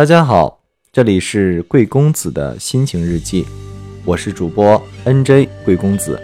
[0.00, 3.44] 大家好，这里是贵公子的心情日记，
[4.02, 6.18] 我是主播 NJ 贵公子。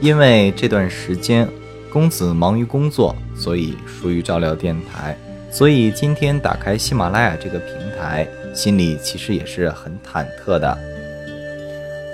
[0.00, 1.46] 因为这段时间
[1.92, 5.14] 公子忙于工作，所以疏于照料电台，
[5.50, 10.78] 所以今天打开喜马拉雅这个平台，心里其实也是很忐忑的。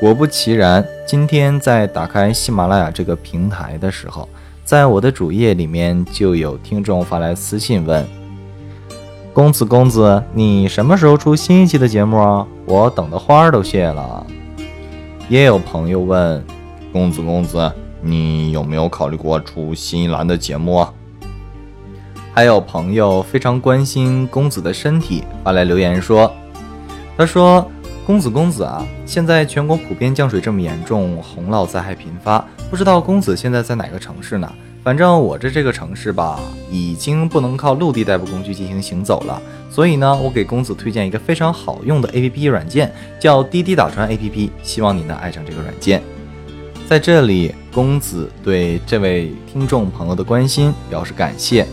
[0.00, 4.28] 果不其然，今天在打开喜马拉雅这个平台的时候，
[4.64, 8.04] 在我的主页里面就有听众发来私信问。
[9.36, 12.46] 公子，公子，你什么时候出新一期的节目啊？
[12.64, 14.26] 我等的花儿都谢了。
[15.28, 16.42] 也有朋友问，
[16.90, 20.90] 公子，公子，你有没有考虑过出新一栏的节目啊？
[22.32, 26.32] 还有朋友非常关心公子的身体，发来留言说
[27.14, 27.70] ：“他说，
[28.06, 34.50] 公子，公子啊，现在全国普遍降水这么严重，洪涝灾害频发，不知道公子现在在哪个城市呢？”
[34.86, 36.38] 反正我这这个城市吧，
[36.70, 46.00] 已经不能靠陆地代步工具进行行走了，所以呢，我给公子推荐一个非常好用的 APP 软件，叫滴滴打船 APP，希望你能爱上这个软件。
[46.88, 51.66] 在这里，公子对这位听众朋友的关心表示感谢。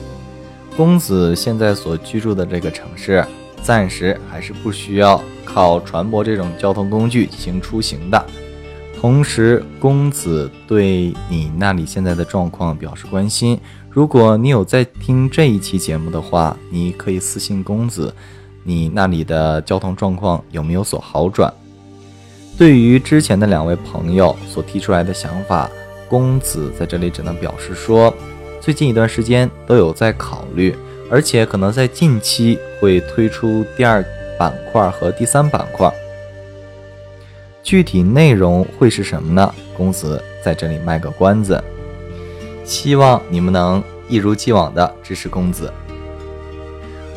[0.76, 3.24] 公子现在所居住的这个城市，
[3.62, 8.26] 暂时还是不需要靠船舶这种交通工具进行出行的。
[9.04, 13.60] 同时，公子对你那里现在的状况表示关心。
[13.90, 18.16] 如果你有在听这一期节目的话，你可以私信公子，
[18.64, 21.54] 你那里的交通状况有没有所好转？
[22.58, 25.70] 对于之前的两位朋友所提出来的想法，
[26.08, 28.16] 公子在这里只能表示说，
[28.62, 30.74] 最近一段时间都有在考虑，
[31.12, 34.02] 而且可能在近期会推出第二
[34.40, 35.94] 板块和第三板块。
[37.64, 39.56] 具体内容会是什么呢？
[39.76, 41.64] 公子在这里卖个关子，
[42.66, 45.72] 希望你们能一如既往的支持公子。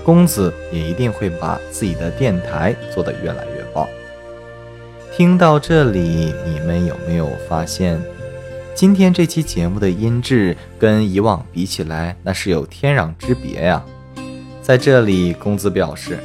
[0.04, 3.84] 公子也一定会把自己的电台做得越来越棒。
[5.12, 8.00] 听到这里，你们有没有发现，
[8.72, 13.84] 今天这期节目的音质跟以往比起来，那是有天壤之别呀？
[14.62, 16.20] 在这里，公子表示。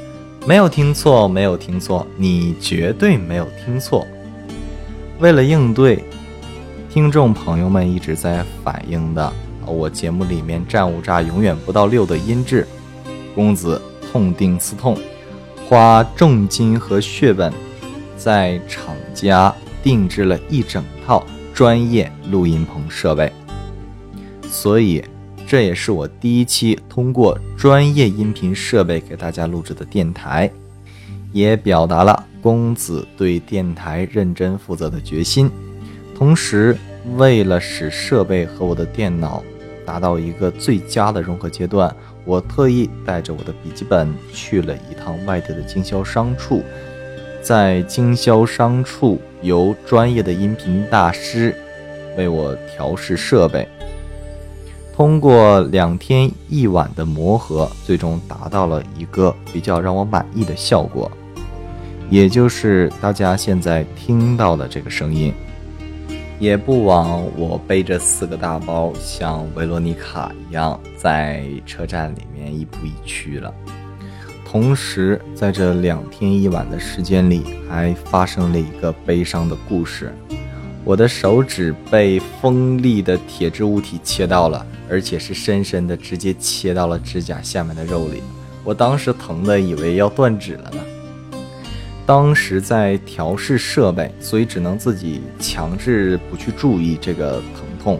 [0.47, 4.07] 没有听错，没有听错，你绝对没有听错。
[5.19, 6.03] 为了应对
[6.89, 9.31] 听众朋友们一直在反映的
[9.67, 12.67] 我节目里面站五炸永远不到六的音质，
[13.35, 13.79] 公子
[14.11, 14.97] 痛定思痛，
[15.67, 17.53] 花重金和血本
[18.17, 19.53] 在厂家
[19.83, 23.31] 定制了一整套专业录音棚设备，
[24.49, 25.03] 所以。
[25.51, 30.49] 这也是我第一期通过专业音频设备给大家录制的电台，
[31.33, 35.51] 也表达了公子对电台认真负责的决心。
[36.15, 36.77] 同时，
[37.17, 39.43] 为了使设备和我的电脑
[39.85, 46.63] 达到一个最佳的融合阶段，我特意带着我的笔记本去了一趟外地的经销商处，
[47.41, 51.53] 在经销商处由专业的音频大师
[52.15, 53.67] 为我调试设备。
[55.01, 61.11] 通过两天一晚的磨合，最终达到了一个比较让我满意的效果，
[62.07, 65.33] 也就是大家现在听到的这个声音，
[66.37, 73.51] 也不枉我背着四个大包，像维罗妮卡一样在车站里面一步一趋了。
[74.45, 80.15] 同时，在这两天一晚的时间里，还发生了一个悲伤的故事。
[80.83, 88.23] 我的手指被锋利的铁质物体切到了，而且是深深的，直接切到了指甲下面的肉里。
[88.63, 90.79] 我当时疼的以为要断指了呢。
[92.03, 97.99] 当时在调试设备，所以只能自己强制不去注意这个疼痛。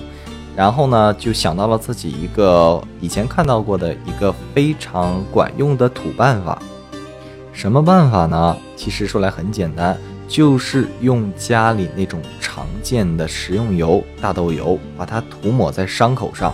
[0.56, 6.60] 然后呢，就想到了自己一个以前看到过的一个非常管用的土办法。
[7.54, 8.58] 什么办法呢？
[8.76, 9.96] 其实说来很简单。
[10.28, 12.22] 就是用家里那种
[12.54, 16.54] 常见的食用油大豆油，把它涂抹在伤口上。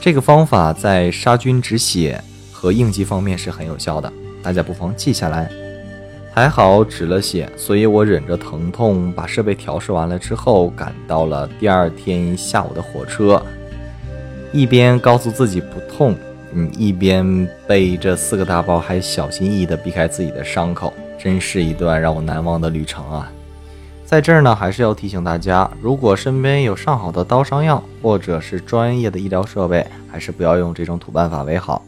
[0.00, 2.20] 这个方法在杀菌止血
[2.50, 5.48] 和应急方面是很有效的，大家不妨记下来。
[6.34, 13.40] 还好止了血，所以我忍着疼痛把设备调试完了之后，赶到了第二天下午的火车，
[14.52, 16.12] 一边告诉自己不痛，
[16.52, 20.92] 嗯，一边背着四个大包，还小心翼翼地避开自己的伤口。
[21.16, 23.32] 真是一段让我难忘的旅程啊！
[24.08, 31.84] 在这儿呢，还是要提醒大家，如果身边有上好的刀伤药或者是专业的医疗设备，还是不要用这种土办法为好，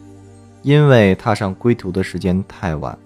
[0.61, 2.99] 因为踏上归途的时间太晚，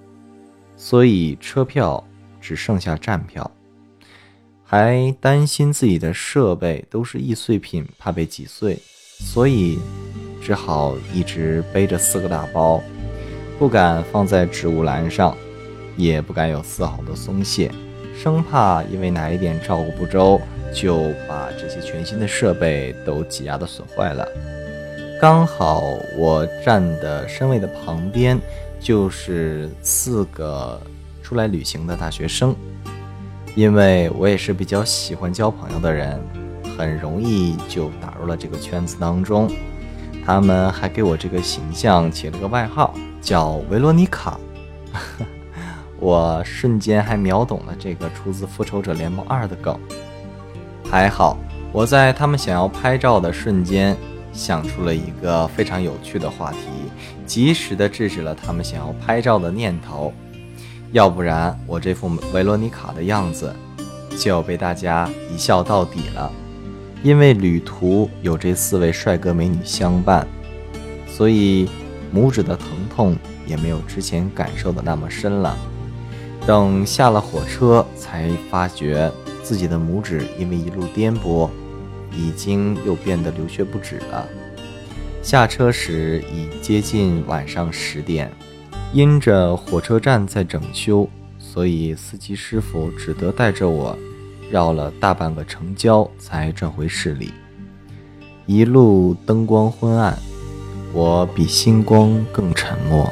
[0.77, 2.03] 所以车票
[2.41, 3.49] 只剩下站票，
[4.65, 8.77] 还担心自己的设备都是易碎品，怕被挤碎，
[9.21, 9.79] 所以
[10.43, 12.83] 只好一直背着四个大包。
[13.61, 15.37] 不敢放在植物栏上，
[15.97, 17.71] 也不敢有丝毫的松懈，
[18.17, 20.41] 生怕因为哪一点照顾不周，
[20.73, 24.27] 就把这些全新的设备都挤压的损坏了。
[25.21, 25.83] 刚好
[26.17, 28.39] 我站的身位的旁边，
[28.81, 30.81] 就是四个
[31.23, 32.55] 出来旅行的大学生，
[33.55, 36.21] 因为我也是比较喜欢交朋友的人，
[36.77, 39.51] 很容易就打入了这个圈子当中。
[40.27, 44.39] 他们还给我这个形象起了个外号，叫维罗妮卡。
[46.05, 49.75] 我瞬间还秒懂了这个出自《复仇者联盟二》的梗。
[50.85, 51.39] 还好，
[51.73, 53.97] 我在他们想要拍照的瞬间，
[54.31, 56.59] 想出了一个非常有趣的话题，
[57.25, 60.13] 及时的制止了他们想要拍照的念头。
[60.93, 63.57] 要不然，我这副维罗妮卡的样子
[64.19, 66.31] 就要被大家一笑到底了。
[67.03, 70.29] 因为旅途有这四位帅哥美女相伴，
[71.09, 71.67] 所以
[72.15, 73.17] 拇指的疼痛
[73.47, 75.57] 也没有之前感受的那么深了。
[76.47, 79.11] 等下了火车，才发觉
[79.43, 81.49] 自己的拇指因为一路颠簸，
[82.13, 84.29] 已经又变得流血不止了。
[85.23, 88.31] 下车时已接近晚上十点，
[88.93, 91.09] 因着火车站在整修，
[91.39, 93.97] 所以司机师傅只得带着我。
[94.51, 97.33] 绕了大半个城郊，才转回市里。
[98.45, 100.17] 一路灯光昏暗，
[100.93, 103.11] 我比星光更沉默。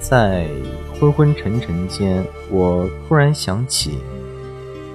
[0.00, 0.48] 在
[0.98, 3.98] 昏昏沉沉间，我突然想起，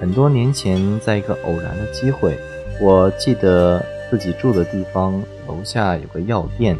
[0.00, 2.36] 很多年前，在一个偶然的机会，
[2.80, 6.76] 我记得自己住的地方楼下有个药店，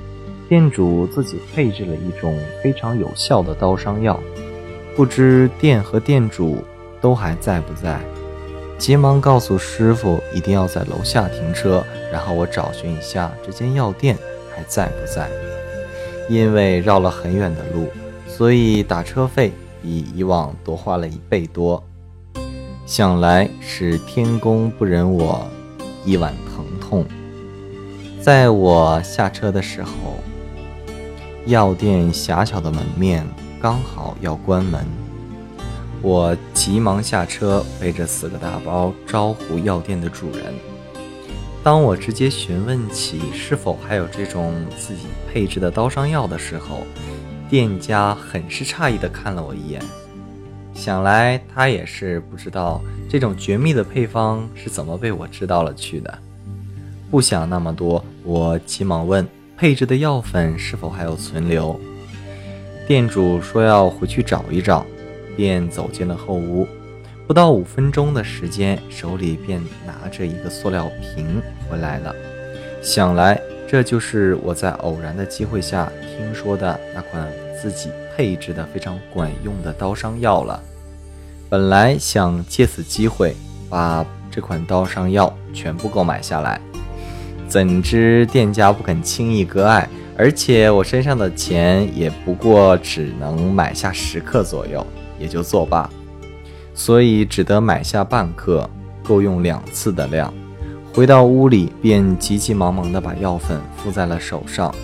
[0.49, 4.19] 店主自己配置了一种非常有效的刀伤药。
[4.97, 6.63] 不知店和店主
[7.01, 8.01] 都还在不在？
[8.77, 14.19] 急忙告诉师傅，一定要在楼下停车，然后我找寻一下这间药店
[14.51, 15.31] 还在不在。
[16.29, 17.87] 因为绕了很远的路，
[18.35, 19.53] 所以打车费
[19.83, 21.83] 比以往多花了一倍多。
[22.87, 25.47] 想来是天公不忍我
[26.05, 27.05] 一晚疼痛。
[28.23, 29.91] 在我下车的时候，
[31.45, 33.27] 药店狭小的门面
[33.61, 34.83] 刚好要关门。
[36.01, 40.55] 我急忙下车，背着四个大包招呼药店的主人。
[41.63, 46.79] 当我直接询问起是否还有这种自己配置的刀伤药的时候，
[47.53, 49.83] 店家很是诧异地看了我一眼。
[50.73, 56.19] 想来他也是不知道这种绝密的配方是怎么被我知道了去的。
[57.11, 61.79] 不想那么多，我急忙问配置的药粉是否还有存留。
[62.89, 64.87] 店主说要回去找一找。
[65.37, 66.67] 便走进了后屋，
[67.27, 72.15] 不到五分钟的时间，手里便拿着一个塑料瓶回来了。
[72.83, 73.41] 想来
[73.73, 77.27] 这就是我在偶然的机会下听说的那款
[77.59, 80.63] 自己配置的非常管用的刀伤药了。
[81.49, 83.35] 本来想借此机会
[83.71, 86.61] 把这款刀伤药全部购买下来，
[87.49, 89.89] 怎知店家不肯轻易割爱，
[90.19, 94.87] 而且我身上的钱也不过只能买下十克左右。
[95.19, 95.89] 也就作罢，
[96.75, 98.69] 所以只得买下半克，
[99.03, 100.31] 够用两次的量。
[100.95, 104.75] 回到屋里，便急急忙忙地把药粉敷在了手上，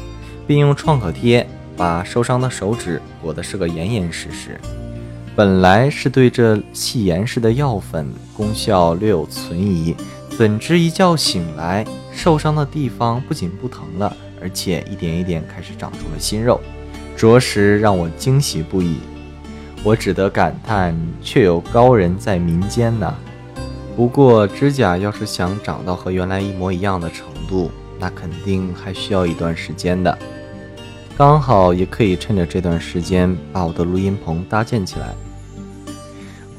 [0.47, 1.47] 并用创可贴
[1.77, 4.59] 把受伤的手指裹得是个严严实实。
[5.37, 9.95] 本来是对这细盐式的药粉功效略有存疑，
[10.31, 16.59] 怎知一觉醒来，受伤的地方不仅不疼了，而且一点一点开始长出了新肉，
[17.19, 18.97] 着实让我惊喜不已。
[19.85, 23.15] 我只得感叹，确有高人在民间呐。
[23.99, 30.17] 不过指甲要是想长到和原来一模一样的程度，那肯定还需要一段时间的。
[31.17, 35.13] 刚好也可以趁着这段时间把我的录音棚搭建起来，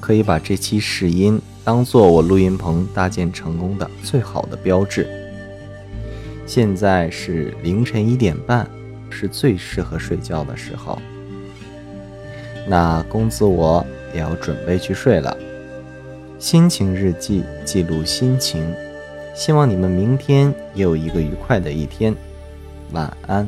[0.01, 5.07] 可以把这期试音当做我录音棚搭建成功的最好的标志。
[6.45, 8.69] 现在是凌晨一点半，
[9.09, 10.99] 是最适合睡觉的时候。
[12.67, 15.37] 那公子我也要准备去睡了。
[16.39, 18.73] 心情日记记录心情，
[19.35, 22.15] 希望你们明天也有一个愉快的一天。
[22.93, 23.47] 晚安。